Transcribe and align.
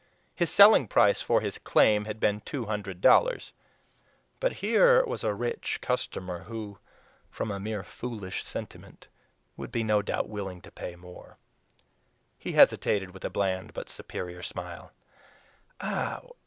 His 0.33 0.49
selling 0.49 0.87
price 0.87 1.21
for 1.21 1.41
his 1.41 1.59
claim 1.59 2.05
had 2.05 2.19
been 2.19 2.41
two 2.41 2.65
hundred 2.65 3.01
dollars, 3.01 3.53
but 4.39 4.53
here 4.53 5.05
was 5.05 5.23
a 5.23 5.31
rich 5.35 5.77
customer 5.79 6.45
who, 6.45 6.79
from 7.29 7.51
a 7.51 7.59
mere 7.59 7.83
foolish 7.83 8.43
sentiment, 8.43 9.09
would 9.57 9.71
be 9.71 9.83
no 9.83 10.01
doubt 10.01 10.27
willing 10.27 10.59
to 10.61 10.71
pay 10.71 10.95
more. 10.95 11.37
He 12.39 12.53
hesitated 12.53 13.11
with 13.11 13.23
a 13.23 13.29
bland 13.29 13.73
but 13.75 13.91
superior 13.91 14.41
smile. 14.41 14.91